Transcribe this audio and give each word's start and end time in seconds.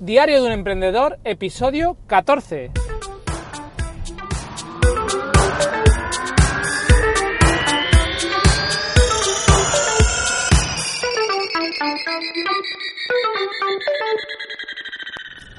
Diario 0.00 0.40
de 0.40 0.46
un 0.46 0.52
emprendedor, 0.52 1.18
episodio 1.24 1.96
14. 2.06 2.70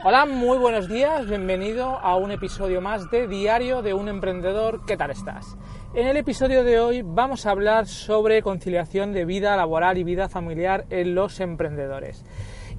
Hola, 0.05 0.25
muy 0.25 0.57
buenos 0.57 0.87
días, 0.87 1.27
bienvenido 1.27 1.99
a 1.99 2.15
un 2.15 2.31
episodio 2.31 2.79
más 2.79 3.11
de 3.11 3.27
Diario 3.27 3.81
de 3.81 3.93
un 3.93 4.07
Emprendedor. 4.07 4.85
¿Qué 4.85 4.95
tal 4.95 5.11
estás? 5.11 5.57
En 5.93 6.07
el 6.07 6.15
episodio 6.15 6.63
de 6.63 6.79
hoy 6.79 7.01
vamos 7.03 7.45
a 7.45 7.51
hablar 7.51 7.87
sobre 7.87 8.41
conciliación 8.41 9.11
de 9.11 9.25
vida 9.25 9.57
laboral 9.57 9.97
y 9.97 10.05
vida 10.05 10.29
familiar 10.29 10.85
en 10.89 11.13
los 11.13 11.41
emprendedores. 11.41 12.23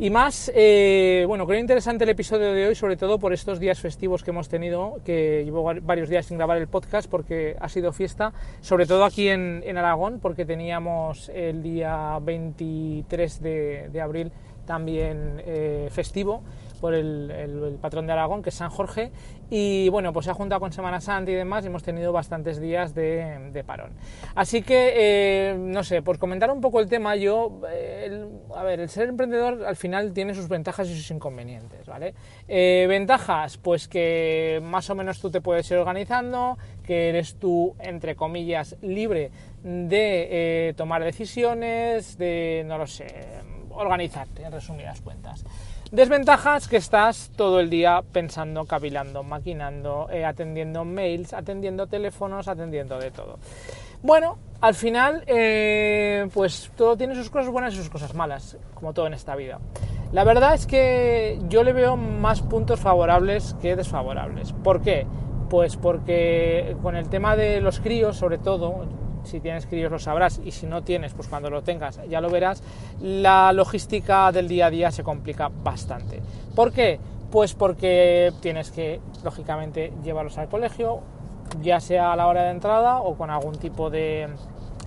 Y 0.03 0.09
más, 0.09 0.51
eh, 0.55 1.27
bueno, 1.29 1.47
creo 1.47 1.61
interesante 1.61 2.05
el 2.05 2.11
episodio 2.11 2.55
de 2.55 2.69
hoy, 2.69 2.75
sobre 2.75 2.97
todo 2.97 3.19
por 3.19 3.35
estos 3.35 3.61
días 3.61 3.79
festivos 3.79 4.25
que 4.25 4.31
hemos 4.31 4.49
tenido, 4.49 4.99
que 5.05 5.43
llevo 5.45 5.63
varios 5.83 6.09
días 6.09 6.25
sin 6.25 6.39
grabar 6.39 6.57
el 6.57 6.69
podcast 6.69 7.07
porque 7.07 7.55
ha 7.61 7.69
sido 7.69 7.93
fiesta, 7.93 8.33
sobre 8.63 8.87
todo 8.87 9.05
aquí 9.05 9.29
en, 9.29 9.77
Aragón, 9.77 10.19
porque 10.19 10.47
teníamos 10.47 11.29
el 11.29 11.63
día 11.63 12.19
23 12.19 13.43
de, 13.43 14.01
abril 14.03 14.33
también 14.65 15.43
eh, 15.45 15.91
festivo 15.93 16.43
por 16.81 16.95
el, 16.95 17.79
patrón 17.81 18.07
de 18.07 18.13
Aragón, 18.13 18.43
que 18.43 18.51
es 18.51 18.55
San 18.55 18.71
Jorge, 18.71 19.11
y 19.51 19.89
bueno, 19.91 20.13
pues 20.13 20.25
se 20.25 20.31
ha 20.31 20.35
juntado 20.35 20.61
con 20.61 20.73
Semana 20.73 21.01
Santa 21.01 21.31
y 21.31 21.35
demás, 21.35 21.65
y 21.65 21.69
hemos 21.69 21.83
tenido 21.83 22.13
bastantes 22.13 22.61
días 22.61 22.95
de, 22.95 23.65
parón. 23.67 23.93
Así 24.35 24.63
que, 24.63 24.93
eh, 24.97 25.57
no 25.59 25.85
sé, 25.85 26.03
por 26.03 26.19
comentar 26.19 26.51
un 26.51 26.61
poco 26.61 26.81
el 26.81 26.89
tema, 26.89 27.17
yo, 27.17 27.61
eh, 27.71 28.27
a 28.57 28.63
ver, 28.63 28.81
el 28.81 28.89
ser 28.89 29.09
emprendedor 29.09 29.65
al 29.65 29.77
final 29.77 30.13
tiene 30.13 30.35
sus 30.35 30.49
ventajas 30.49 30.89
y 30.89 30.97
sus 30.97 31.11
inconvenientes, 31.11 31.87
¿vale? 31.87 32.15
Eh, 32.49 32.87
ventajas, 32.89 33.59
pues 33.59 33.89
que 33.89 34.61
más 34.63 34.89
o 34.91 34.95
menos 34.95 35.21
tú 35.21 35.31
te 35.31 35.41
puedes 35.41 35.71
ir 35.71 35.77
organizando, 35.77 36.57
que 36.83 37.11
eres 37.11 37.37
tú, 37.37 37.75
entre 37.79 38.17
comillas, 38.17 38.77
libre 38.81 39.31
de 39.63 40.75
tomar 40.77 41.05
decisiones, 41.05 42.17
de, 42.17 42.65
no 42.67 42.79
lo 42.79 42.87
sé, 42.87 43.07
organizarte, 43.71 44.43
en 44.45 44.53
resumidas 44.53 45.01
cuentas. 45.01 45.45
Desventajas 45.91 46.69
que 46.69 46.77
estás 46.77 47.33
todo 47.35 47.59
el 47.59 47.69
día 47.69 48.05
pensando, 48.13 48.65
cavilando, 48.65 49.25
maquinando, 49.25 50.07
eh, 50.13 50.25
atendiendo 50.25 50.85
mails, 50.85 51.33
atendiendo 51.33 51.89
teléfonos, 51.89 52.47
atendiendo 52.47 52.97
de 53.01 53.11
todo. 53.11 53.41
Bueno, 54.01 54.39
al 54.61 54.77
final, 54.77 55.25
eh, 55.27 56.29
pues 56.33 56.71
todo 56.77 56.97
tiene 56.97 57.17
sus 57.17 57.29
cosas 57.29 57.51
buenas 57.51 57.75
y 57.75 57.79
sus 57.79 57.91
cosas 57.91 58.15
malas, 58.15 58.57
como 58.75 58.93
todo 58.93 59.09
en 59.09 59.15
esta 59.15 59.35
vida. 59.35 59.59
La 60.13 60.23
verdad 60.23 60.55
es 60.55 60.69
que 60.69 61.41
yo 61.49 61.65
le 61.65 61.73
veo 61.73 61.97
más 61.97 62.41
puntos 62.41 62.79
favorables 62.79 63.57
que 63.61 63.75
desfavorables. 63.75 64.53
¿Por 64.53 64.83
qué? 64.83 65.09
Pues 65.49 65.77
porque 65.77 66.77
con 66.85 66.95
el 66.95 67.09
tema 67.09 67.35
de 67.35 67.61
los 67.61 67.81
críos, 67.81 68.17
sobre 68.17 68.39
todo, 68.39 68.87
si 69.25 69.41
tienes 69.41 69.67
críos 69.67 69.91
lo 69.91 69.99
sabrás 69.99 70.41
y 70.45 70.51
si 70.53 70.67
no 70.67 70.83
tienes, 70.83 71.15
pues 71.15 71.29
cuando 71.29 71.51
lo 71.51 71.63
tengas 71.63 72.01
ya 72.09 72.21
lo 72.21 72.31
verás, 72.31 72.63
la 73.01 73.53
logística 73.53 74.33
del 74.33 74.49
día 74.49 74.67
a 74.67 74.71
día 74.71 74.91
se 74.91 75.03
complica 75.03 75.51
bastante. 75.63 76.21
¿Por 76.55 76.73
qué? 76.73 76.99
Pues 77.31 77.55
porque 77.55 78.33
tienes 78.41 78.71
que, 78.71 79.01
lógicamente, 79.23 79.93
llevarlos 80.03 80.37
al 80.39 80.49
colegio, 80.49 81.01
ya 81.63 81.81
sea 81.81 82.13
a 82.13 82.17
la 82.17 82.27
hora 82.27 82.45
de 82.45 82.51
entrada 82.51 83.01
o 83.01 83.15
con 83.15 83.31
algún 83.31 83.57
tipo 83.57 83.91
de, 83.91 84.29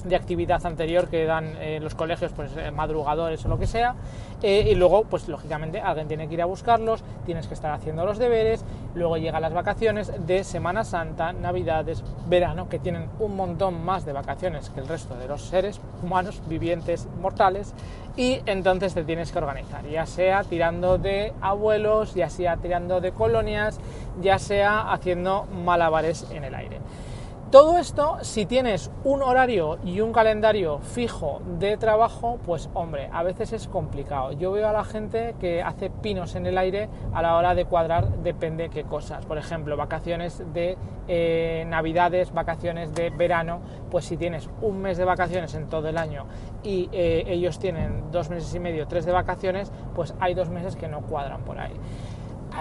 de 0.04 0.16
actividad 0.16 0.66
anterior 0.66 1.08
que 1.08 1.26
dan 1.26 1.56
eh, 1.60 1.80
los 1.82 1.96
colegios, 1.96 2.32
pues 2.34 2.52
eh, 2.58 2.72
madrugadores 2.72 3.44
o 3.46 3.50
lo 3.50 3.58
que 3.58 3.68
sea, 3.68 3.96
eh, 4.42 4.68
y 4.70 4.76
luego, 4.76 5.06
pues 5.06 5.28
lógicamente, 5.30 5.80
alguien 5.80 6.08
tiene 6.08 6.28
que 6.28 6.34
ir 6.34 6.42
a 6.42 6.46
buscarlos, 6.46 7.04
tienes 7.26 7.48
que 7.48 7.54
estar 7.54 7.72
haciendo 7.72 8.06
los 8.06 8.18
deberes, 8.18 8.66
luego 8.94 9.18
llegan 9.18 9.42
las 9.42 9.54
vacaciones 9.54 10.12
de 10.28 10.44
Semana 10.44 10.84
Santa, 10.84 11.32
Navidades, 11.32 12.04
verano, 12.28 12.68
que 12.68 12.80
tienen 12.80 13.08
un 13.20 13.36
montón 13.36 13.86
más 13.86 14.06
de 14.06 14.12
vacaciones 14.12 14.70
que 14.70 14.82
el 14.82 14.88
resto 14.88 15.16
de 15.16 15.28
los 15.28 15.44
seres 15.44 15.80
humanos, 16.04 16.42
vivientes, 16.48 17.08
mortales, 17.22 17.74
y 18.16 18.42
entonces 18.46 18.94
te 18.94 19.04
tienes 19.04 19.32
que 19.32 19.40
organizar, 19.40 19.86
ya 19.88 20.06
sea 20.06 20.44
tirando 20.44 20.98
de 20.98 21.34
abuelos, 21.42 22.14
ya 22.14 22.30
sea 22.30 22.58
tirando 22.58 23.02
de 23.02 23.12
colonias, 23.12 23.80
ya 24.22 24.38
sea 24.40 24.92
haciendo 24.92 25.46
malabares 25.46 26.28
en 26.32 26.44
el 26.44 26.54
aire. 26.54 26.80
Todo 27.54 27.78
esto, 27.78 28.18
si 28.24 28.48
tienes 28.48 28.90
un 29.04 29.22
horario 29.22 29.78
y 29.86 30.02
un 30.02 30.12
calendario 30.12 30.80
fijo 30.80 31.40
de 31.60 31.78
trabajo, 31.78 32.40
pues 32.44 32.68
hombre, 32.74 33.12
a 33.14 33.22
veces 33.22 33.54
es 33.54 33.68
complicado. 33.68 34.32
Yo 34.32 34.52
veo 34.52 34.68
a 34.68 34.74
la 34.74 34.84
gente 34.84 35.36
que 35.40 35.62
hace 35.62 35.92
pinos 35.92 36.34
en 36.34 36.48
el 36.48 36.58
aire 36.58 36.90
a 37.14 37.22
la 37.22 37.36
hora 37.36 37.54
de 37.54 37.66
cuadrar 37.66 38.10
depende 38.24 38.70
qué 38.70 38.86
cosas. 38.86 39.24
Por 39.28 39.38
ejemplo, 39.38 39.78
vacaciones 39.78 40.42
de 40.52 40.78
eh, 41.08 41.64
navidades, 41.68 42.34
vacaciones 42.34 42.96
de 42.96 43.12
verano, 43.12 43.62
pues 43.92 44.06
si 44.06 44.18
tienes 44.18 44.50
un 44.64 44.82
mes 44.82 44.98
de 44.98 45.06
vacaciones 45.06 45.54
en 45.54 45.70
todo 45.70 45.88
el 45.90 46.00
año 46.00 46.26
y 46.64 46.90
eh, 46.92 47.24
ellos 47.28 47.60
tienen 47.60 48.12
dos 48.12 48.32
meses 48.32 48.52
y 48.56 48.60
medio, 48.60 48.88
tres 48.88 49.06
de 49.06 49.12
vacaciones, 49.12 49.72
pues 49.94 50.16
hay 50.20 50.34
dos 50.34 50.50
meses 50.50 50.76
que 50.76 50.88
no 50.88 51.02
cuadran 51.02 51.44
por 51.44 51.60
ahí. 51.60 51.74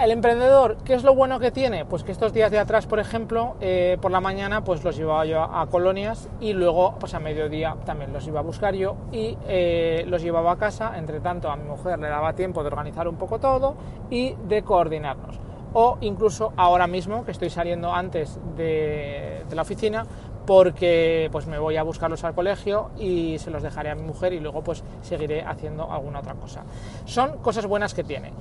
El 0.01 0.11
emprendedor, 0.11 0.79
¿qué 0.85 0.95
es 0.95 1.05
lo 1.05 1.15
bueno 1.15 1.39
que 1.39 1.53
tiene? 1.53 1.85
Pues 1.85 2.03
que 2.03 2.13
estos 2.13 2.33
días 2.33 2.51
de 2.51 2.59
atrás, 2.59 2.87
por 2.87 2.99
ejemplo, 2.99 3.57
eh, 3.61 3.99
por 4.01 4.11
la 4.11 4.21
mañana 4.21 4.65
pues 4.65 4.83
los 4.83 4.97
llevaba 4.97 5.25
yo 5.27 5.43
a, 5.43 5.67
colonias 5.67 6.29
y 6.41 6.55
luego 6.55 6.97
pues 6.99 7.15
a 7.15 7.21
mediodía 7.21 7.77
también 7.85 8.13
los 8.13 8.27
iba 8.27 8.41
a 8.41 8.43
buscar 8.43 8.75
yo 8.75 8.97
y 9.13 9.37
eh, 9.47 10.05
los 10.09 10.23
llevaba 10.23 10.53
a 10.53 10.57
casa. 10.57 10.97
Entre 10.97 11.21
tanto 11.21 11.51
a 11.51 11.57
mi 11.57 11.69
mujer 11.69 11.99
le 11.99 12.09
daba 12.09 12.33
tiempo 12.33 12.63
de 12.63 12.69
organizar 12.69 13.07
un 13.07 13.17
poco 13.17 13.39
todo 13.39 13.77
y 14.11 14.35
de 14.49 14.63
coordinarnos. 14.63 15.39
O 15.75 15.99
incluso 16.01 16.53
ahora 16.57 16.87
mismo, 16.87 17.25
que 17.25 17.31
estoy 17.31 17.51
saliendo 17.51 17.93
antes 17.93 18.41
de, 18.57 19.45
de 19.49 19.57
la 19.57 19.63
oficina, 19.63 20.05
porque 20.47 21.29
pues 21.31 21.47
me 21.47 21.59
voy 21.59 21.77
a 21.77 21.83
buscarlos 21.83 22.25
al 22.25 22.35
colegio 22.35 22.91
y 22.99 23.39
se 23.39 23.51
los 23.51 23.63
dejaré 23.63 23.91
a 23.91 23.95
mi 23.95 24.03
mujer 24.03 24.33
y 24.33 24.41
luego 24.41 24.63
pues 24.63 24.83
seguiré 25.03 25.43
haciendo 25.43 25.91
alguna 25.91 26.21
otra 26.21 26.35
cosa. 26.35 26.65
Son 27.05 27.39
cosas 27.39 27.67
buenas 27.67 27.95
que 27.95 28.05
tiene. 28.05 28.33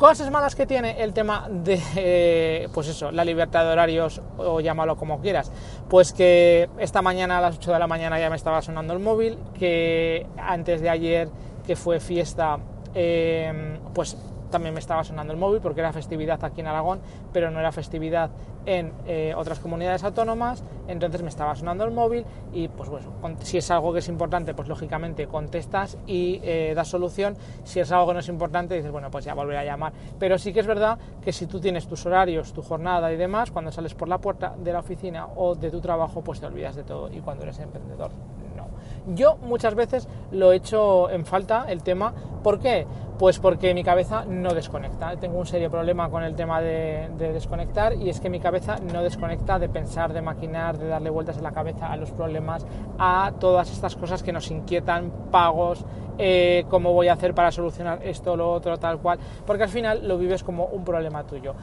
Cosas 0.00 0.30
malas 0.30 0.54
que 0.54 0.64
tiene 0.64 1.02
el 1.02 1.12
tema 1.12 1.46
de, 1.50 1.78
eh, 1.94 2.68
pues 2.72 2.88
eso, 2.88 3.12
la 3.12 3.22
libertad 3.22 3.66
de 3.66 3.72
horarios 3.72 4.22
o 4.38 4.58
llámalo 4.60 4.96
como 4.96 5.20
quieras. 5.20 5.52
Pues 5.90 6.14
que 6.14 6.70
esta 6.78 7.02
mañana 7.02 7.36
a 7.36 7.42
las 7.42 7.58
8 7.58 7.74
de 7.74 7.78
la 7.78 7.86
mañana 7.86 8.18
ya 8.18 8.30
me 8.30 8.36
estaba 8.36 8.62
sonando 8.62 8.94
el 8.94 8.98
móvil, 8.98 9.36
que 9.58 10.26
antes 10.38 10.80
de 10.80 10.88
ayer 10.88 11.28
que 11.66 11.76
fue 11.76 12.00
fiesta, 12.00 12.60
eh, 12.94 13.78
pues 13.92 14.16
también 14.50 14.74
me 14.74 14.80
estaba 14.80 15.04
sonando 15.04 15.32
el 15.32 15.38
móvil 15.38 15.60
porque 15.60 15.80
era 15.80 15.92
festividad 15.92 16.42
aquí 16.44 16.60
en 16.60 16.66
Aragón, 16.66 17.00
pero 17.32 17.50
no 17.50 17.60
era 17.60 17.72
festividad 17.72 18.30
en 18.66 18.92
eh, 19.06 19.32
otras 19.36 19.58
comunidades 19.58 20.04
autónomas, 20.04 20.62
entonces 20.86 21.22
me 21.22 21.28
estaba 21.28 21.54
sonando 21.56 21.84
el 21.84 21.92
móvil 21.92 22.24
y 22.52 22.68
pues 22.68 22.90
bueno, 22.90 23.08
si 23.40 23.58
es 23.58 23.70
algo 23.70 23.92
que 23.92 24.00
es 24.00 24.08
importante, 24.08 24.54
pues 24.54 24.68
lógicamente 24.68 25.26
contestas 25.26 25.96
y 26.06 26.40
eh, 26.42 26.72
das 26.74 26.88
solución, 26.88 27.36
si 27.64 27.80
es 27.80 27.90
algo 27.92 28.08
que 28.08 28.14
no 28.14 28.20
es 28.20 28.28
importante, 28.28 28.74
dices, 28.74 28.90
bueno, 28.90 29.10
pues 29.10 29.24
ya 29.24 29.34
volveré 29.34 29.58
a 29.58 29.64
llamar, 29.64 29.92
pero 30.18 30.38
sí 30.38 30.52
que 30.52 30.60
es 30.60 30.66
verdad 30.66 30.98
que 31.22 31.32
si 31.32 31.46
tú 31.46 31.60
tienes 31.60 31.86
tus 31.86 32.04
horarios, 32.06 32.52
tu 32.52 32.62
jornada 32.62 33.12
y 33.12 33.16
demás, 33.16 33.50
cuando 33.50 33.72
sales 33.72 33.94
por 33.94 34.08
la 34.08 34.18
puerta 34.18 34.54
de 34.58 34.72
la 34.72 34.80
oficina 34.80 35.28
o 35.36 35.54
de 35.54 35.70
tu 35.70 35.80
trabajo, 35.80 36.22
pues 36.22 36.40
te 36.40 36.46
olvidas 36.46 36.76
de 36.76 36.84
todo 36.84 37.10
y 37.10 37.20
cuando 37.20 37.44
eres 37.44 37.58
emprendedor, 37.60 38.10
no. 38.56 38.68
Yo 39.14 39.36
muchas 39.36 39.74
veces 39.74 40.08
lo 40.32 40.52
he 40.52 40.56
hecho 40.56 41.08
en 41.10 41.24
falta 41.24 41.66
el 41.68 41.82
tema, 41.82 42.12
¿por 42.42 42.58
qué? 42.58 42.86
Pues 43.20 43.38
porque 43.38 43.74
mi 43.74 43.84
cabeza 43.84 44.24
no 44.24 44.54
desconecta. 44.54 45.14
Tengo 45.16 45.38
un 45.38 45.44
serio 45.44 45.70
problema 45.70 46.08
con 46.08 46.22
el 46.22 46.34
tema 46.34 46.62
de, 46.62 47.10
desconectar 47.18 47.92
y 47.92 48.08
es 48.08 48.18
que 48.18 48.30
mi 48.30 48.40
cabeza 48.40 48.76
no 48.94 49.02
desconecta 49.02 49.58
de 49.58 49.68
pensar, 49.68 50.14
de 50.14 50.22
maquinar, 50.22 50.78
de 50.78 50.88
darle 50.88 51.10
vueltas 51.10 51.36
a 51.36 51.42
la 51.42 51.52
cabeza 51.52 51.92
a 51.92 51.98
los 51.98 52.12
problemas, 52.12 52.66
a 52.98 53.30
todas 53.38 53.70
estas 53.72 53.94
cosas 53.94 54.22
que 54.22 54.32
nos 54.32 54.50
inquietan, 54.50 55.12
pagos, 55.30 55.84
eh, 56.16 56.64
cómo 56.70 56.94
voy 56.94 57.08
a 57.08 57.12
hacer 57.12 57.34
para 57.34 57.52
solucionar 57.52 57.98
esto, 58.02 58.36
lo 58.36 58.50
otro, 58.50 58.78
tal 58.78 59.00
cual, 59.00 59.18
porque 59.44 59.64
al 59.64 59.68
final 59.68 60.08
lo 60.08 60.16
vives 60.16 60.42
como 60.42 60.64
un 60.64 60.82
problema 60.82 61.22
tuyo. 61.24 61.54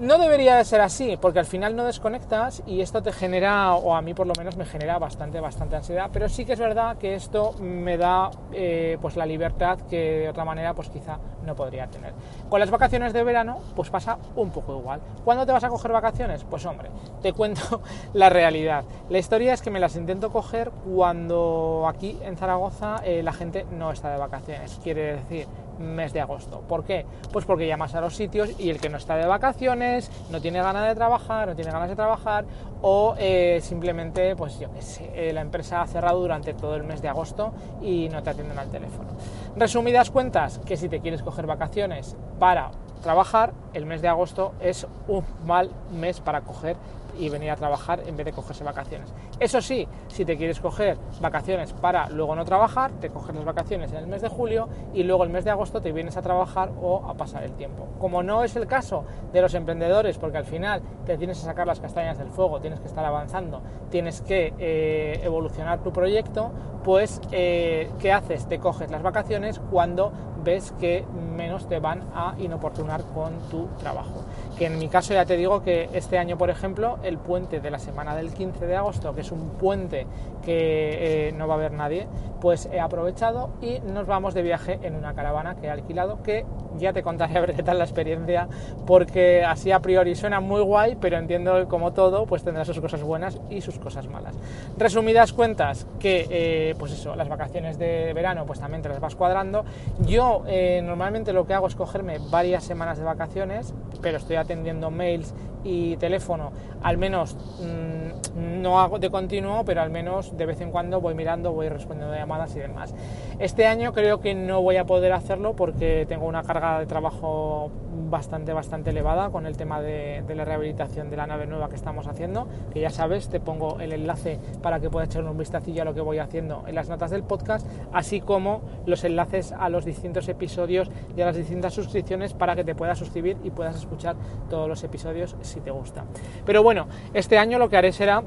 No 0.00 0.18
debería 0.18 0.56
de 0.56 0.64
ser 0.64 0.80
así, 0.80 1.16
porque 1.20 1.38
al 1.38 1.46
final 1.46 1.76
no 1.76 1.84
desconectas 1.84 2.64
y 2.66 2.80
esto 2.80 3.00
te 3.00 3.12
genera, 3.12 3.74
o 3.74 3.94
a 3.94 4.02
mí 4.02 4.12
por 4.12 4.26
lo 4.26 4.32
menos 4.36 4.56
me 4.56 4.64
genera 4.64 4.98
bastante, 4.98 5.38
bastante 5.38 5.76
ansiedad, 5.76 6.10
pero 6.12 6.28
sí 6.28 6.44
que 6.44 6.54
es 6.54 6.58
verdad 6.58 6.96
que 6.96 7.14
esto 7.14 7.54
me 7.60 7.96
da 7.96 8.32
eh, 8.52 8.98
pues 9.00 9.14
la 9.14 9.24
libertad 9.24 9.78
que 9.88 10.18
de 10.18 10.28
otra 10.28 10.44
manera 10.44 10.74
pues 10.74 10.88
quizá 10.88 11.20
no 11.46 11.54
podría 11.54 11.86
tener. 11.86 12.12
Con 12.50 12.58
las 12.58 12.72
vacaciones 12.72 13.12
de 13.12 13.22
verano 13.22 13.60
pues 13.76 13.88
pasa 13.88 14.18
un 14.34 14.50
poco 14.50 14.76
igual. 14.76 15.00
¿Cuándo 15.24 15.46
te 15.46 15.52
vas 15.52 15.62
a 15.62 15.68
coger 15.68 15.92
vacaciones? 15.92 16.42
Pues 16.42 16.66
hombre, 16.66 16.90
te 17.22 17.32
cuento 17.32 17.80
la 18.14 18.30
realidad. 18.30 18.84
La 19.08 19.18
historia 19.18 19.54
es 19.54 19.62
que 19.62 19.70
me 19.70 19.78
las 19.78 19.94
intento 19.94 20.32
coger 20.32 20.72
cuando 20.92 21.86
aquí 21.86 22.18
en 22.24 22.36
Zaragoza 22.36 23.00
eh, 23.04 23.22
la 23.22 23.32
gente 23.32 23.64
no 23.70 23.92
está 23.92 24.10
de 24.10 24.18
vacaciones. 24.18 24.80
Quiere 24.82 25.14
decir, 25.14 25.46
mes 25.78 26.12
de 26.12 26.20
agosto. 26.20 26.60
¿Por 26.60 26.84
qué? 26.84 27.06
Pues 27.32 27.44
porque 27.44 27.66
llamas 27.66 27.94
a 27.94 28.00
los 28.00 28.16
sitios 28.16 28.58
y 28.58 28.70
el 28.70 28.80
que 28.80 28.88
no 28.88 28.96
está 28.96 29.16
de 29.16 29.26
vacaciones, 29.26 30.10
no 30.30 30.40
tiene 30.40 30.60
ganas 30.60 30.86
de 30.88 30.94
trabajar, 30.94 31.48
no 31.48 31.54
tiene 31.54 31.70
ganas 31.70 31.88
de 31.88 31.96
trabajar 31.96 32.44
o 32.82 33.14
eh, 33.18 33.60
simplemente, 33.62 34.36
pues 34.36 34.58
yo 34.58 34.72
qué 34.72 34.82
sé, 34.82 35.10
eh, 35.14 35.32
la 35.32 35.40
empresa 35.40 35.82
ha 35.82 35.86
cerrado 35.86 36.20
durante 36.20 36.54
todo 36.54 36.76
el 36.76 36.84
mes 36.84 37.02
de 37.02 37.08
agosto 37.08 37.52
y 37.82 38.08
no 38.08 38.22
te 38.22 38.30
atienden 38.30 38.58
al 38.58 38.70
teléfono. 38.70 39.10
Resumidas 39.56 40.10
cuentas, 40.10 40.60
que 40.66 40.76
si 40.76 40.88
te 40.88 41.00
quieres 41.00 41.22
coger 41.22 41.46
vacaciones 41.46 42.16
para 42.38 42.70
trabajar, 43.02 43.52
el 43.74 43.86
mes 43.86 44.02
de 44.02 44.08
agosto 44.08 44.54
es 44.60 44.86
un 45.08 45.24
mal 45.44 45.70
mes 45.92 46.20
para 46.20 46.40
coger 46.40 46.76
y 47.18 47.28
venir 47.28 47.50
a 47.50 47.56
trabajar 47.56 48.02
en 48.06 48.16
vez 48.16 48.26
de 48.26 48.32
cogerse 48.32 48.64
vacaciones. 48.64 49.12
Eso 49.38 49.60
sí, 49.60 49.86
si 50.08 50.24
te 50.24 50.36
quieres 50.36 50.60
coger 50.60 50.98
vacaciones 51.20 51.72
para 51.72 52.08
luego 52.08 52.34
no 52.34 52.44
trabajar, 52.44 52.92
te 53.00 53.10
coges 53.10 53.34
las 53.34 53.44
vacaciones 53.44 53.92
en 53.92 53.98
el 53.98 54.06
mes 54.06 54.22
de 54.22 54.28
julio 54.28 54.68
y 54.92 55.02
luego 55.02 55.24
el 55.24 55.30
mes 55.30 55.44
de 55.44 55.50
agosto 55.50 55.80
te 55.80 55.92
vienes 55.92 56.16
a 56.16 56.22
trabajar 56.22 56.70
o 56.80 57.08
a 57.08 57.14
pasar 57.14 57.44
el 57.44 57.52
tiempo. 57.52 57.88
Como 57.98 58.22
no 58.22 58.44
es 58.44 58.56
el 58.56 58.66
caso 58.66 59.04
de 59.32 59.40
los 59.40 59.54
emprendedores, 59.54 60.18
porque 60.18 60.38
al 60.38 60.44
final 60.44 60.82
te 61.04 61.16
tienes 61.16 61.38
que 61.38 61.44
sacar 61.44 61.66
las 61.66 61.80
castañas 61.80 62.18
del 62.18 62.30
fuego, 62.30 62.60
tienes 62.60 62.80
que 62.80 62.86
estar 62.86 63.04
avanzando, 63.04 63.60
tienes 63.90 64.20
que 64.22 64.54
eh, 64.58 65.20
evolucionar 65.22 65.82
tu 65.82 65.92
proyecto, 65.92 66.50
pues 66.84 67.20
eh, 67.32 67.90
¿qué 67.98 68.12
haces? 68.12 68.46
Te 68.46 68.58
coges 68.58 68.90
las 68.90 69.02
vacaciones 69.02 69.60
cuando 69.70 70.12
ves 70.44 70.72
que 70.78 71.04
menos 71.34 71.66
te 71.66 71.80
van 71.80 72.02
a 72.14 72.34
inoportunar 72.38 73.02
con 73.14 73.38
tu 73.50 73.66
trabajo. 73.78 74.24
Que 74.58 74.66
en 74.66 74.78
mi 74.78 74.88
caso 74.88 75.14
ya 75.14 75.24
te 75.24 75.36
digo 75.36 75.62
que 75.62 75.88
este 75.92 76.18
año, 76.18 76.38
por 76.38 76.48
ejemplo, 76.48 76.98
el 77.02 77.18
puente 77.18 77.60
de 77.60 77.70
la 77.70 77.78
semana 77.78 78.14
del 78.14 78.32
15 78.32 78.66
de 78.66 78.76
agosto, 78.76 79.14
que 79.14 79.22
es 79.22 79.32
un 79.32 79.50
puente 79.50 80.06
que 80.44 81.28
eh, 81.28 81.32
no 81.32 81.48
va 81.48 81.54
a 81.54 81.56
haber 81.56 81.72
nadie, 81.72 82.06
pues 82.40 82.68
he 82.72 82.78
aprovechado 82.78 83.50
y 83.62 83.80
nos 83.80 84.06
vamos 84.06 84.34
de 84.34 84.42
viaje 84.42 84.78
en 84.82 84.94
una 84.94 85.14
caravana 85.14 85.56
que 85.56 85.66
he 85.66 85.70
alquilado, 85.70 86.22
que 86.22 86.44
ya 86.76 86.92
te 86.92 87.02
contaré 87.02 87.38
a 87.38 87.40
ver 87.40 87.54
qué 87.54 87.62
tal 87.62 87.78
la 87.78 87.84
experiencia, 87.84 88.48
porque 88.86 89.42
así 89.44 89.72
a 89.72 89.80
priori 89.80 90.14
suena 90.14 90.40
muy 90.40 90.60
guay, 90.60 90.96
pero 91.00 91.16
entiendo 91.16 91.56
que 91.56 91.66
como 91.66 91.92
todo, 91.92 92.26
pues 92.26 92.44
tendrá 92.44 92.64
sus 92.64 92.80
cosas 92.80 93.02
buenas 93.02 93.40
y 93.50 93.60
sus 93.60 93.78
cosas 93.78 94.08
malas. 94.08 94.36
Resumidas 94.76 95.32
cuentas, 95.32 95.86
que 95.98 96.26
eh, 96.30 96.74
pues 96.78 96.92
eso, 96.92 97.16
las 97.16 97.28
vacaciones 97.28 97.78
de 97.78 98.12
verano 98.12 98.44
pues 98.44 98.60
también 98.60 98.82
te 98.82 98.88
las 98.88 99.00
vas 99.00 99.14
cuadrando. 99.14 99.64
Yo 100.00 100.42
eh, 100.46 100.82
normalmente 100.84 101.32
lo 101.32 101.46
que 101.46 101.54
hago 101.54 101.66
es 101.66 101.74
cogerme 101.74 102.18
varias 102.30 102.64
semanas 102.64 102.98
de 102.98 103.04
vacaciones, 103.04 103.72
pero 104.04 104.18
estoy 104.18 104.36
atendiendo 104.36 104.90
mails 104.90 105.34
y 105.64 105.96
teléfono, 105.96 106.52
al 106.82 106.98
menos 106.98 107.34
mm, 107.58 108.60
no 108.60 108.78
hago 108.78 108.98
de 108.98 109.10
continuo, 109.10 109.64
pero 109.64 109.80
al 109.80 109.88
menos 109.88 110.36
de 110.36 110.44
vez 110.44 110.60
en 110.60 110.70
cuando 110.70 111.00
voy 111.00 111.14
mirando, 111.14 111.52
voy 111.52 111.70
respondiendo 111.70 112.14
llamadas 112.14 112.54
y 112.54 112.58
demás. 112.58 112.94
Este 113.38 113.66
año 113.66 113.94
creo 113.94 114.20
que 114.20 114.34
no 114.34 114.60
voy 114.60 114.76
a 114.76 114.84
poder 114.84 115.12
hacerlo 115.14 115.56
porque 115.56 116.04
tengo 116.06 116.26
una 116.26 116.42
carga 116.42 116.80
de 116.80 116.86
trabajo 116.86 117.70
bastante, 117.94 118.52
bastante 118.52 118.90
elevada 118.90 119.30
con 119.30 119.46
el 119.46 119.56
tema 119.56 119.80
de, 119.80 120.22
la 120.34 120.44
rehabilitación 120.44 121.10
de 121.10 121.16
la 121.16 121.26
nave 121.26 121.46
nueva 121.46 121.68
que 121.68 121.76
estamos 121.76 122.06
haciendo, 122.06 122.48
que 122.72 122.80
ya 122.80 122.90
sabes, 122.90 123.28
te 123.28 123.40
pongo 123.40 123.80
el 123.80 123.92
enlace 123.92 124.38
para 124.62 124.80
que 124.80 124.90
puedas 124.90 125.08
echarle 125.08 125.30
un 125.30 125.38
vistacillo 125.38 125.82
a 125.82 125.84
lo 125.84 125.94
que 125.94 126.00
voy 126.00 126.18
haciendo 126.18 126.64
en 126.66 126.74
las 126.74 126.88
notas 126.88 127.10
del 127.10 127.22
podcast, 127.22 127.66
así 127.92 128.20
como 128.20 128.62
los 128.86 129.04
enlaces 129.04 129.52
a 129.52 129.68
los 129.68 129.84
distintos 129.84 130.28
episodios 130.28 130.90
y 131.16 131.20
a 131.20 131.26
las 131.26 131.36
distintas 131.36 131.74
suscripciones 131.74 132.34
para 132.34 132.56
que 132.56 132.64
te 132.64 132.74
puedas 132.74 132.98
suscribir 132.98 133.36
y 133.44 133.50
puedas 133.50 133.76
escuchar 133.76 134.16
todos 134.50 134.68
los 134.68 134.82
episodios 134.84 135.36
si 135.42 135.60
te 135.60 135.70
gusta. 135.70 136.04
Pero 136.44 136.62
bueno, 136.62 136.86
este 137.12 137.38
año 137.38 137.58
lo 137.58 137.68
que 137.68 137.76
haré 137.76 137.92
será 137.92 138.22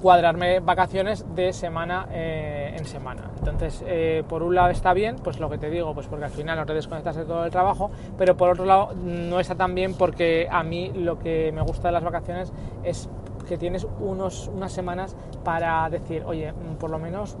cuadrarme 0.00 0.60
vacaciones 0.60 1.24
de 1.34 1.52
semana 1.52 2.06
eh, 2.10 2.74
en 2.76 2.84
semana. 2.84 3.30
Entonces, 3.38 3.82
eh, 3.86 4.22
por 4.28 4.42
un 4.42 4.54
lado 4.54 4.70
está 4.70 4.92
bien, 4.92 5.16
pues 5.16 5.40
lo 5.40 5.50
que 5.50 5.58
te 5.58 5.70
digo, 5.70 5.94
pues 5.94 6.06
porque 6.06 6.24
al 6.24 6.30
final 6.30 6.58
no 6.58 6.66
te 6.66 6.74
desconectas 6.74 7.16
de 7.16 7.24
todo 7.24 7.44
el 7.44 7.50
trabajo, 7.50 7.90
pero 8.16 8.36
por 8.36 8.50
otro 8.50 8.64
lado 8.64 8.94
no 8.94 9.40
está 9.40 9.54
tan 9.54 9.74
bien 9.74 9.94
porque 9.94 10.48
a 10.50 10.62
mí 10.62 10.92
lo 10.94 11.18
que 11.18 11.52
me 11.52 11.62
gusta 11.62 11.88
de 11.88 11.92
las 11.92 12.04
vacaciones 12.04 12.52
es 12.84 13.08
que 13.48 13.56
tienes 13.56 13.86
unos, 13.98 14.48
unas 14.48 14.72
semanas 14.72 15.16
para 15.42 15.88
decir, 15.88 16.22
oye, 16.26 16.52
por 16.78 16.90
lo 16.90 16.98
menos 16.98 17.36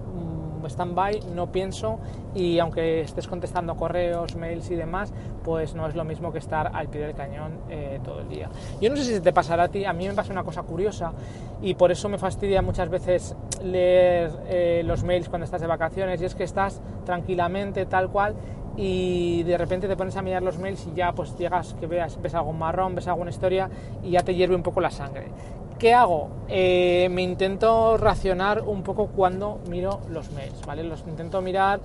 stand-by, 0.66 1.20
no 1.34 1.52
pienso 1.52 1.98
y 2.34 2.58
aunque 2.58 3.00
estés 3.00 3.28
contestando 3.28 3.76
correos, 3.76 4.36
mails 4.36 4.70
y 4.70 4.74
demás, 4.74 5.12
pues 5.44 5.74
no 5.74 5.86
es 5.86 5.94
lo 5.94 6.04
mismo 6.04 6.32
que 6.32 6.38
estar 6.38 6.70
al 6.74 6.88
pie 6.88 7.02
del 7.02 7.14
cañón 7.14 7.52
eh, 7.68 8.00
todo 8.04 8.20
el 8.20 8.28
día. 8.28 8.48
Yo 8.80 8.90
no 8.90 8.96
sé 8.96 9.04
si 9.04 9.20
te 9.20 9.32
pasará 9.32 9.64
a 9.64 9.68
ti, 9.68 9.84
a 9.84 9.92
mí 9.92 10.06
me 10.08 10.14
pasa 10.14 10.32
una 10.32 10.44
cosa 10.44 10.62
curiosa 10.62 11.12
y 11.62 11.74
por 11.74 11.90
eso 11.90 12.08
me 12.08 12.18
fastidia 12.18 12.62
muchas 12.62 12.88
veces 12.88 13.36
leer 13.62 14.30
eh, 14.46 14.82
los 14.84 15.04
mails 15.04 15.28
cuando 15.28 15.44
estás 15.44 15.60
de 15.60 15.66
vacaciones 15.66 16.20
y 16.20 16.24
es 16.24 16.34
que 16.34 16.44
estás 16.44 16.80
tranquilamente 17.04 17.86
tal 17.86 18.10
cual 18.10 18.34
y 18.76 19.42
de 19.42 19.58
repente 19.58 19.88
te 19.88 19.96
pones 19.96 20.16
a 20.16 20.22
mirar 20.22 20.42
los 20.42 20.58
mails 20.58 20.86
y 20.86 20.94
ya 20.94 21.12
pues 21.12 21.36
llegas 21.36 21.74
que 21.74 21.86
veas, 21.86 22.20
ves 22.22 22.34
algún 22.34 22.58
marrón, 22.58 22.94
ves 22.94 23.08
alguna 23.08 23.30
historia 23.30 23.68
y 24.04 24.10
ya 24.12 24.22
te 24.22 24.34
hierve 24.34 24.54
un 24.54 24.62
poco 24.62 24.80
la 24.80 24.90
sangre. 24.90 25.26
¿Qué 25.78 25.94
hago? 25.94 26.28
Eh, 26.48 27.08
me 27.08 27.22
intento 27.22 27.96
racionar 27.96 28.62
un 28.62 28.82
poco 28.82 29.06
cuando 29.06 29.60
miro 29.68 30.00
los 30.10 30.32
mails, 30.32 30.60
¿vale? 30.66 30.82
Los 30.82 31.04
intento 31.06 31.40
mirar, 31.40 31.78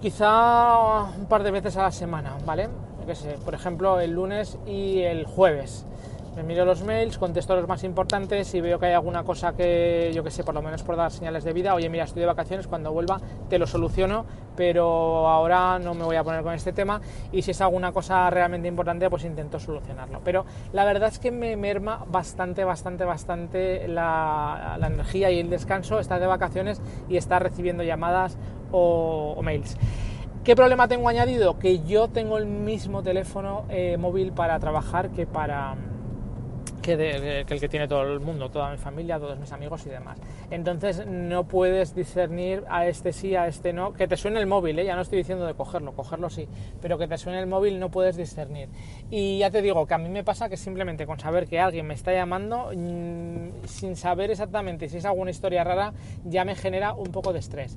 quizá 0.00 1.04
un 1.16 1.26
par 1.26 1.44
de 1.44 1.52
veces 1.52 1.76
a 1.76 1.82
la 1.82 1.92
semana, 1.92 2.36
¿vale? 2.44 2.68
sé, 3.14 3.36
por 3.44 3.54
ejemplo, 3.54 4.00
el 4.00 4.10
lunes 4.10 4.58
y 4.66 5.02
el 5.02 5.24
jueves 5.24 5.86
me 6.36 6.42
miro 6.42 6.64
los 6.64 6.82
mails, 6.82 7.18
contesto 7.18 7.56
los 7.56 7.66
más 7.66 7.84
importantes 7.84 8.54
y 8.54 8.60
veo 8.60 8.78
que 8.78 8.86
hay 8.86 8.92
alguna 8.92 9.24
cosa 9.24 9.54
que, 9.54 10.12
yo 10.14 10.22
que 10.22 10.30
sé, 10.30 10.44
por 10.44 10.54
lo 10.54 10.62
menos 10.62 10.82
por 10.82 10.96
dar 10.96 11.10
señales 11.10 11.44
de 11.44 11.52
vida, 11.52 11.74
oye, 11.74 11.88
mira, 11.88 12.04
estoy 12.04 12.20
de 12.20 12.26
vacaciones, 12.26 12.66
cuando 12.66 12.92
vuelva 12.92 13.20
te 13.48 13.58
lo 13.58 13.66
soluciono, 13.66 14.24
pero 14.56 15.28
ahora 15.28 15.78
no 15.78 15.94
me 15.94 16.04
voy 16.04 16.16
a 16.16 16.24
poner 16.24 16.42
con 16.42 16.54
este 16.54 16.72
tema 16.72 17.00
y 17.32 17.42
si 17.42 17.52
es 17.52 17.60
alguna 17.60 17.92
cosa 17.92 18.28
realmente 18.30 18.68
importante, 18.68 19.08
pues 19.10 19.24
intento 19.24 19.58
solucionarlo. 19.58 20.20
Pero 20.24 20.44
la 20.72 20.84
verdad 20.84 21.08
es 21.08 21.18
que 21.18 21.30
me 21.30 21.56
merma 21.56 22.04
bastante, 22.08 22.64
bastante, 22.64 23.04
bastante 23.04 23.88
la, 23.88 24.78
energía 24.84 25.30
y 25.30 25.40
el 25.40 25.50
descanso 25.50 25.98
estar 25.98 26.20
de 26.20 26.26
vacaciones 26.26 26.80
y 27.08 27.16
estar 27.16 27.42
recibiendo 27.42 27.82
llamadas 27.82 28.38
o, 28.70 29.40
mails. 29.42 29.76
¿Qué 30.44 30.56
problema 30.56 30.88
tengo 30.88 31.08
añadido? 31.08 31.58
Que 31.58 31.80
yo 31.80 32.08
tengo 32.08 32.38
el 32.38 32.46
mismo 32.46 33.02
teléfono 33.02 33.64
eh, 33.68 33.96
móvil 33.98 34.32
para 34.32 34.58
trabajar 34.58 35.10
que 35.10 35.26
para, 35.26 35.76
que, 36.80 37.44
el 37.48 37.60
que 37.60 37.68
tiene 37.68 37.88
todo 37.88 38.02
el 38.02 38.20
mundo, 38.20 38.50
toda 38.50 38.70
mi 38.70 38.78
familia, 38.78 39.18
todos 39.18 39.38
mis 39.38 39.52
amigos 39.52 39.86
y 39.86 39.90
demás. 39.90 40.18
Entonces 40.50 41.06
no 41.06 41.44
puedes 41.44 41.94
discernir 41.94 42.64
a 42.68 42.86
este 42.86 43.12
sí, 43.12 43.36
a 43.36 43.46
este 43.46 43.72
no, 43.72 43.92
que 43.92 44.08
te 44.08 44.16
suene 44.16 44.40
el 44.40 44.46
móvil, 44.46 44.78
¿eh? 44.78 44.84
ya 44.84 44.96
no 44.96 45.02
estoy 45.02 45.18
diciendo 45.18 45.46
de 45.46 45.54
cogerlo, 45.54 45.92
cogerlo 45.92 46.30
sí, 46.30 46.48
pero 46.80 46.98
que 46.98 47.06
te 47.08 47.18
suene 47.18 47.40
el 47.40 47.46
móvil 47.46 47.78
no 47.78 47.90
puedes 47.90 48.16
discernir. 48.16 48.68
Y 49.10 49.38
ya 49.38 49.50
te 49.50 49.62
digo 49.62 49.86
que 49.86 49.94
a 49.94 49.98
mí 49.98 50.08
me 50.08 50.24
pasa 50.24 50.48
que 50.48 50.56
simplemente 50.56 51.06
con 51.06 51.18
saber 51.18 51.46
que 51.46 51.60
alguien 51.60 51.86
me 51.86 51.94
está 51.94 52.12
llamando, 52.12 52.70
mm, 52.74 53.66
sin 53.66 53.96
saber 53.96 54.30
exactamente 54.30 54.88
si 54.88 54.98
es 54.98 55.04
alguna 55.04 55.30
historia 55.30 55.64
rara, 55.64 55.92
ya 56.24 56.44
me 56.44 56.54
genera 56.54 56.94
un 56.94 57.10
poco 57.10 57.32
de 57.32 57.38
estrés. 57.38 57.76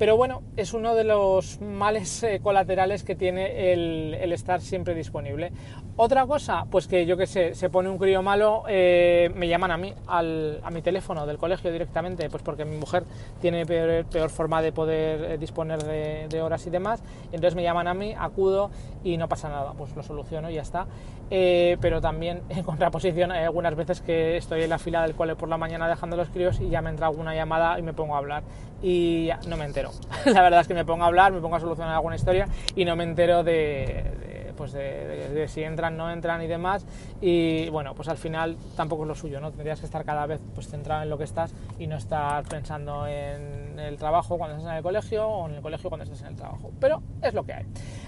Pero 0.00 0.16
bueno, 0.16 0.40
es 0.56 0.72
uno 0.72 0.94
de 0.94 1.04
los 1.04 1.60
males 1.60 2.22
eh, 2.22 2.40
colaterales 2.42 3.04
que 3.04 3.14
tiene 3.14 3.74
el, 3.74 4.32
estar 4.32 4.62
siempre 4.62 4.94
disponible. 4.94 5.52
Otra 5.96 6.26
cosa, 6.26 6.64
pues 6.70 6.88
que 6.88 7.04
yo 7.04 7.18
que 7.18 7.26
sé, 7.26 7.54
se 7.54 7.68
pone 7.68 7.90
un 7.90 7.98
crío 7.98 8.22
malo, 8.22 8.62
eh, 8.66 9.30
me 9.34 9.46
llaman 9.46 9.72
a 9.72 9.76
mí, 9.76 9.92
al, 10.06 10.58
a 10.64 10.70
mi 10.70 10.80
teléfono 10.80 11.26
del 11.26 11.36
colegio 11.36 11.70
directamente, 11.70 12.30
pues 12.30 12.42
porque 12.42 12.64
mi 12.64 12.78
mujer 12.78 13.04
tiene 13.42 13.66
peor, 13.66 14.30
forma 14.30 14.62
de 14.62 14.72
poder 14.72 15.32
eh, 15.32 15.36
disponer 15.36 15.82
de, 15.84 16.40
horas 16.40 16.66
y 16.66 16.70
demás. 16.70 17.02
Entonces 17.24 17.54
me 17.54 17.62
llaman 17.62 17.86
a 17.86 17.92
mí, 17.92 18.14
acudo 18.18 18.70
y 19.04 19.18
no 19.18 19.28
pasa 19.28 19.50
nada, 19.50 19.74
pues 19.76 19.94
lo 19.94 20.02
soluciono 20.02 20.50
y 20.50 20.54
ya 20.54 20.62
está. 20.62 20.86
pero 21.28 22.00
también 22.00 22.40
en 22.48 22.62
contraposición 22.62 23.32
hay 23.32 23.44
algunas 23.44 23.74
veces 23.74 24.00
que 24.00 24.38
estoy 24.38 24.62
en 24.62 24.70
la 24.70 24.78
fila 24.78 25.02
del 25.02 25.14
cole 25.14 25.36
por 25.36 25.50
la 25.50 25.58
mañana 25.58 25.88
dejando 25.88 26.16
los 26.16 26.30
críos 26.30 26.58
y 26.58 26.70
ya 26.70 26.80
me 26.80 26.88
entra 26.88 27.08
alguna 27.08 27.34
llamada 27.34 27.78
y 27.78 27.82
me 27.82 27.92
pongo 27.92 28.14
a 28.14 28.18
hablar 28.18 28.44
y 28.82 29.28
no 29.46 29.58
me 29.58 29.66
entero. 29.66 29.89
la 30.26 30.42
verdad 30.42 30.60
es 30.60 30.68
que 30.68 30.74
me 30.74 30.84
pongo 30.84 31.04
a 31.04 31.06
hablar, 31.06 31.32
me 31.32 31.40
pongo 31.40 31.56
a 31.56 31.60
solucionar 31.60 31.94
alguna 31.94 32.16
historia 32.16 32.46
y 32.76 32.84
no 32.84 32.96
me 32.96 33.04
entero 33.04 33.42
de, 33.42 34.52
pues 34.60 34.72
de, 34.72 35.46
si 35.48 35.62
entran, 35.62 35.96
no 35.96 36.10
entran 36.10 36.42
y 36.42 36.46
demás. 36.46 36.84
Y 37.22 37.70
bueno, 37.70 37.94
pues 37.94 38.08
al 38.08 38.18
final 38.18 38.58
tampoco 38.76 39.04
es 39.04 39.08
lo 39.08 39.14
suyo, 39.14 39.40
¿no? 39.40 39.50
Tendrías 39.50 39.80
que 39.80 39.86
estar 39.86 40.04
cada 40.04 40.26
vez 40.26 40.38
pues, 40.54 40.68
centrado 40.68 41.02
en 41.02 41.08
lo 41.08 41.16
que 41.16 41.24
estás 41.24 41.54
y 41.78 41.86
no 41.86 41.96
estar 41.96 42.44
pensando 42.44 43.06
en 43.06 43.78
el 43.78 43.96
trabajo 43.96 44.36
cuando 44.36 44.56
estás 44.56 44.70
en 44.70 44.76
el 44.76 44.82
colegio 44.82 45.26
o 45.26 45.48
en 45.48 45.54
el 45.54 45.62
colegio 45.62 45.88
cuando 45.88 46.04
estás 46.04 46.20
en 46.20 46.26
el 46.26 46.36
trabajo. 46.36 46.70
Pero 46.78 47.02
es 47.22 47.32
lo 47.32 47.44
que 47.44 47.54
hay. 47.54 47.64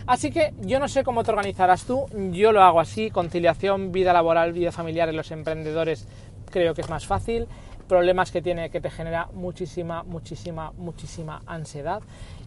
Así 0.07 0.31
que 0.31 0.53
yo 0.61 0.79
no 0.79 0.89
sé 0.89 1.05
cómo 1.05 1.25
te 1.25 1.31
organizarás 1.31 1.85
tú, 1.85 2.07
yo 2.33 2.53
lo 2.53 2.63
hago 2.63 2.81
así, 2.81 3.11
conciliación, 3.11 3.91
vida 3.91 4.13
laboral, 4.13 4.53
vida 4.53 4.73
familiar 4.73 5.09
en 5.09 5.17
los 5.17 5.31
emprendedores 5.31 6.07
creo 6.53 6.75
que 6.75 6.83
es 6.83 6.91
más 6.91 7.07
fácil 7.07 7.49
problemas 7.93 8.31
que 8.31 8.41
tiene 8.41 8.71
que 8.71 8.81
te 8.81 8.89
genera 8.89 9.29
muchísima, 9.35 10.03
muchísima, 10.03 10.73
muchísima 10.79 11.43
ansiedad. 11.45 12.01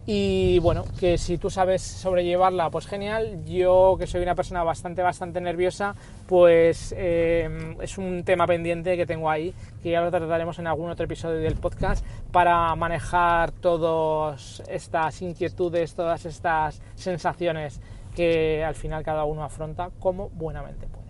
Y 0.04 0.58
bueno, 0.58 0.84
que 0.98 1.18
si 1.18 1.38
tú 1.38 1.50
sabes 1.50 1.82
sobrellevarla, 1.82 2.68
pues 2.68 2.88
genial. 2.88 3.44
Yo, 3.44 3.94
que 3.96 4.08
soy 4.08 4.22
una 4.22 4.34
persona 4.34 4.64
bastante, 4.64 5.02
bastante 5.02 5.40
nerviosa, 5.40 5.94
pues 6.26 6.92
eh, 6.98 7.76
es 7.80 7.96
un 7.96 8.24
tema 8.24 8.44
pendiente 8.48 8.96
que 8.96 9.06
tengo 9.06 9.30
ahí, 9.30 9.54
que 9.84 9.90
ya 9.90 10.00
lo 10.00 10.10
trataremos 10.10 10.58
en 10.58 10.66
algún 10.66 10.90
otro 10.90 11.04
episodio 11.04 11.38
del 11.38 11.54
podcast, 11.54 12.04
para 12.32 12.74
manejar 12.74 13.52
todas 13.52 14.64
estas 14.68 15.22
inquietudes, 15.22 15.94
todas 15.94 16.26
estas 16.26 16.82
sensaciones 16.96 17.80
que 18.16 18.64
al 18.64 18.74
final 18.74 19.04
cada 19.04 19.24
uno 19.24 19.44
afronta 19.44 19.90
como 20.00 20.28
buenamente 20.30 20.88
puede. 20.88 21.05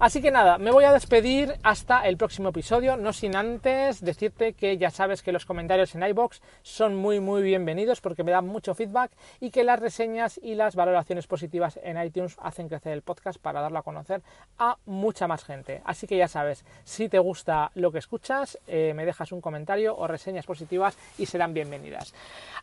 Así 0.00 0.22
que 0.22 0.30
nada, 0.30 0.56
me 0.56 0.70
voy 0.70 0.84
a 0.84 0.94
despedir 0.94 1.56
hasta 1.62 2.08
el 2.08 2.16
próximo 2.16 2.48
episodio, 2.48 2.96
no 2.96 3.12
sin 3.12 3.36
antes 3.36 4.00
decirte 4.00 4.54
que 4.54 4.78
ya 4.78 4.88
sabes 4.88 5.22
que 5.22 5.30
los 5.30 5.44
comentarios 5.44 5.94
en 5.94 6.02
iBox 6.02 6.40
son 6.62 6.96
muy 6.96 7.20
muy 7.20 7.42
bienvenidos 7.42 8.00
porque 8.00 8.24
me 8.24 8.30
dan 8.32 8.46
mucho 8.46 8.74
feedback 8.74 9.12
y 9.40 9.50
que 9.50 9.62
las 9.62 9.78
reseñas 9.78 10.40
y 10.42 10.54
las 10.54 10.74
valoraciones 10.74 11.26
positivas 11.26 11.78
en 11.82 12.02
iTunes 12.02 12.38
hacen 12.40 12.70
crecer 12.70 12.94
el 12.94 13.02
podcast 13.02 13.38
para 13.38 13.60
darlo 13.60 13.78
a 13.78 13.82
conocer 13.82 14.22
a 14.56 14.78
mucha 14.86 15.28
más 15.28 15.44
gente. 15.44 15.82
Así 15.84 16.06
que 16.06 16.16
ya 16.16 16.28
sabes, 16.28 16.64
si 16.82 17.10
te 17.10 17.18
gusta 17.18 17.70
lo 17.74 17.92
que 17.92 17.98
escuchas, 17.98 18.58
eh, 18.66 18.94
me 18.96 19.04
dejas 19.04 19.32
un 19.32 19.42
comentario 19.42 19.94
o 19.94 20.06
reseñas 20.06 20.46
positivas 20.46 20.96
y 21.18 21.26
serán 21.26 21.52
bienvenidas. 21.52 22.14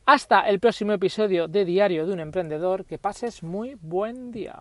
Hasta 0.08 0.50
el 0.50 0.60
próximo 0.60 0.94
episodio 0.94 1.48
de 1.48 1.65
Diario 1.65 2.08
de 2.08 2.13
un 2.13 2.20
Emprendedor, 2.20 2.84
que 2.84 2.98
pases 2.98 3.44
muy 3.44 3.77
buen 3.79 4.32
día. 4.32 4.56